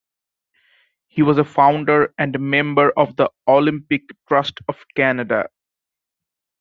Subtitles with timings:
[1.05, 5.47] He was a founder and member of the Olympic Trust of Canada.